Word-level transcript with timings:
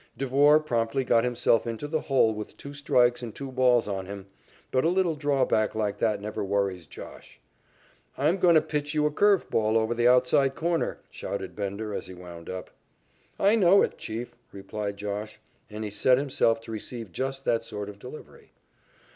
Devore 0.17 0.59
promptly 0.59 1.03
got 1.03 1.23
himself 1.23 1.67
into 1.67 1.87
the 1.87 2.01
hole 2.01 2.33
with 2.33 2.57
two 2.57 2.73
strikes 2.73 3.21
and 3.21 3.35
two 3.35 3.51
balls 3.51 3.87
on 3.87 4.07
him, 4.07 4.25
but 4.71 4.83
a 4.83 4.89
little 4.89 5.13
drawback 5.15 5.75
like 5.75 5.99
that 5.99 6.19
never 6.19 6.43
worries 6.43 6.87
"Josh." 6.87 7.39
"I'm 8.17 8.37
going 8.39 8.55
to 8.55 8.63
pitch 8.63 8.95
you 8.95 9.05
a 9.05 9.11
curved 9.11 9.51
ball 9.51 9.77
over 9.77 9.93
the 9.93 10.07
outside 10.07 10.55
corner," 10.55 11.01
shouted 11.11 11.55
Bender 11.55 11.93
as 11.93 12.07
he 12.07 12.15
wound 12.15 12.49
up. 12.49 12.71
"I 13.37 13.53
know 13.53 13.83
it, 13.83 13.99
Chief," 13.99 14.35
replied 14.51 14.97
"Josh," 14.97 15.39
and 15.69 15.83
he 15.83 15.91
set 15.91 16.17
himself 16.17 16.61
to 16.61 16.71
receive 16.71 17.11
just 17.11 17.45
that 17.45 17.63
sort 17.63 17.87
of 17.87 17.99
delivery. 17.99 18.53